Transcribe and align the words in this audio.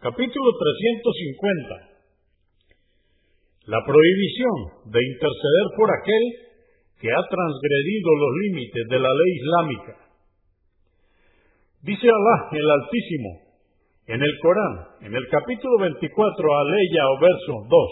Capítulo 0.00 0.48
350. 0.56 1.76
La 3.68 3.84
prohibición 3.84 4.88
de 4.88 4.96
interceder 4.96 5.66
por 5.76 5.92
aquel 5.92 6.24
que 7.04 7.08
ha 7.12 7.20
transgredido 7.28 8.08
los 8.16 8.32
límites 8.40 8.84
de 8.88 8.96
la 8.98 9.12
ley 9.12 9.32
islámica. 9.36 9.94
Dice 11.82 12.08
Alá 12.08 12.48
el 12.48 12.70
Altísimo 12.80 13.44
en 14.06 14.22
el 14.24 14.38
Corán, 14.40 15.04
en 15.04 15.14
el 15.14 15.28
capítulo 15.28 15.76
24, 15.84 16.48
aleya 16.48 17.02
o 17.04 17.20
verso 17.20 17.52
2. 17.68 17.90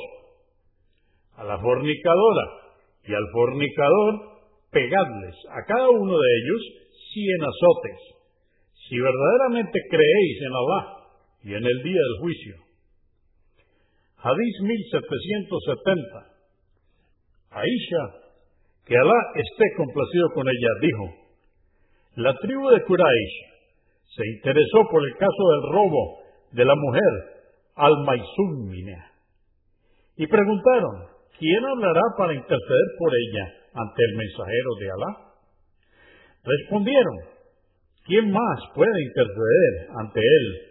A 1.36 1.44
la 1.44 1.58
fornicadora 1.60 2.46
y 3.04 3.12
al 3.12 3.28
fornicador, 3.34 4.14
pegadles 4.72 5.36
a 5.52 5.60
cada 5.66 5.90
uno 5.90 6.16
de 6.16 6.30
ellos 6.40 6.62
cien 7.12 7.40
azotes, 7.44 8.00
si 8.88 8.96
verdaderamente 8.96 9.78
creéis 9.90 10.40
en 10.40 10.54
Alá 10.56 10.97
y 11.48 11.54
en 11.54 11.64
el 11.64 11.82
día 11.82 11.96
del 11.96 12.20
juicio. 12.20 12.56
Hadís 14.18 14.56
1770. 14.60 16.28
Aisha, 17.48 18.04
que 18.84 18.94
Alá 18.94 19.20
esté 19.34 19.64
complacido 19.78 20.28
con 20.34 20.46
ella, 20.46 20.68
dijo, 20.82 21.04
la 22.16 22.34
tribu 22.36 22.68
de 22.68 22.84
Quraysh 22.84 23.36
se 24.14 24.26
interesó 24.36 24.84
por 24.90 25.02
el 25.08 25.14
caso 25.16 25.42
del 25.52 25.72
robo 25.72 26.18
de 26.52 26.64
la 26.66 26.74
mujer 26.76 27.12
al-Maisúmina 27.76 29.10
y 30.16 30.26
preguntaron, 30.26 31.06
¿quién 31.38 31.64
hablará 31.64 32.02
para 32.18 32.34
interceder 32.34 32.88
por 32.98 33.10
ella 33.14 33.54
ante 33.72 34.02
el 34.04 34.16
mensajero 34.18 34.70
de 34.80 34.86
Alá? 34.90 35.32
Respondieron, 36.44 37.16
¿quién 38.04 38.30
más 38.32 38.60
puede 38.74 39.02
interceder 39.02 39.88
ante 39.96 40.20
él 40.20 40.67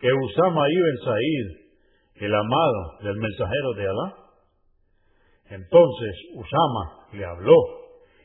que 0.00 0.08
Usama 0.08 0.64
ibn 0.68 0.96
Said, 1.04 2.24
el 2.24 2.34
amado 2.34 2.98
del 3.02 3.16
mensajero 3.16 3.72
de 3.76 3.86
Alá. 3.86 4.16
Entonces 5.50 6.14
Usama 6.34 7.06
le 7.12 7.24
habló, 7.24 7.56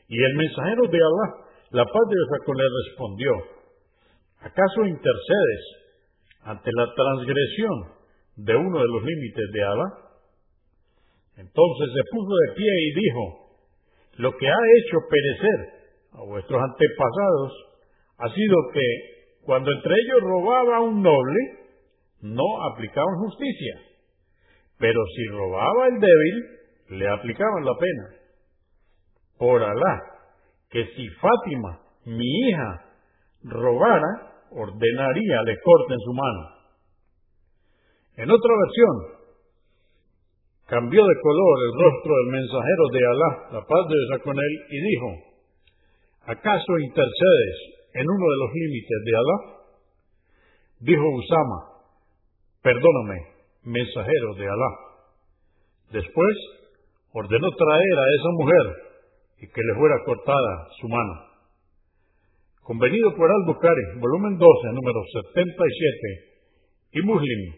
y 0.08 0.22
el 0.22 0.34
mensajero 0.36 0.82
de 0.88 0.98
Alá, 0.98 1.46
la 1.70 1.84
paz 1.84 2.02
de 2.08 2.16
Dios 2.16 2.56
le 2.56 2.68
respondió, 2.88 3.30
¿acaso 4.40 4.86
intercedes 4.86 5.64
ante 6.42 6.70
la 6.72 6.86
transgresión 6.94 7.74
de 8.36 8.56
uno 8.56 8.80
de 8.80 8.88
los 8.88 9.02
límites 9.02 9.50
de 9.52 9.62
Alá? 9.64 9.88
Entonces 11.36 11.88
se 11.92 12.02
puso 12.10 12.32
de 12.32 12.54
pie 12.56 12.72
y 12.72 12.94
dijo, 12.94 13.46
lo 14.16 14.32
que 14.32 14.48
ha 14.48 14.60
hecho 14.78 14.96
perecer 15.10 15.76
a 16.12 16.24
vuestros 16.24 16.58
antepasados 16.62 17.52
ha 18.18 18.28
sido 18.32 18.56
que 18.72 19.16
cuando 19.44 19.70
entre 19.70 19.94
ellos 19.94 20.20
robaba 20.22 20.80
un 20.80 21.02
noble, 21.02 21.65
no 22.22 22.62
aplicaban 22.72 23.18
justicia, 23.18 23.74
pero 24.78 25.00
si 25.14 25.26
robaba 25.28 25.88
el 25.88 26.00
débil, 26.00 26.98
le 26.98 27.08
aplicaban 27.08 27.64
la 27.64 27.72
pena. 27.78 28.04
Por 29.38 29.62
Alá, 29.62 30.02
que 30.70 30.84
si 30.84 31.08
Fátima, 31.20 31.80
mi 32.04 32.48
hija, 32.48 32.84
robara, 33.42 34.44
ordenaría 34.50 35.42
le 35.42 35.56
corten 35.60 35.98
su 36.04 36.12
mano. 36.12 36.56
En 38.16 38.30
otra 38.30 38.52
versión, 38.64 39.16
cambió 40.66 41.04
de 41.04 41.20
color 41.20 41.56
el 41.66 41.84
rostro 41.84 42.12
del 42.16 42.32
mensajero 42.32 42.84
de 42.92 43.06
Alá, 43.06 43.30
la 43.52 43.66
paz 43.66 43.88
de 43.88 43.94
Dios 43.94 44.22
con 44.22 44.36
él, 44.36 44.54
y 44.70 44.80
dijo, 44.80 45.08
¿acaso 46.26 46.78
intercedes 46.78 47.56
en 47.94 48.06
uno 48.08 48.26
de 48.30 48.36
los 48.38 48.52
límites 48.54 48.98
de 49.04 49.16
Alá? 49.16 49.56
Dijo 50.80 51.02
Usama, 51.02 51.75
perdóname, 52.66 53.22
mensajero 53.62 54.34
de 54.34 54.44
Alá. 54.48 54.70
Después 55.92 56.36
ordenó 57.12 57.48
traer 57.54 57.94
a 57.94 58.06
esa 58.18 58.30
mujer 58.32 58.66
y 59.38 59.46
que 59.46 59.62
le 59.62 59.74
fuera 59.78 59.94
cortada 60.04 60.66
su 60.80 60.88
mano. 60.88 61.14
Convenido 62.62 63.14
por 63.14 63.30
Al-Bukhari, 63.30 64.00
volumen 64.00 64.36
12, 64.36 64.72
número 64.74 65.00
77, 65.12 65.54
y 66.94 67.02
Muslim, 67.02 67.54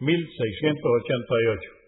1688. 0.00 1.79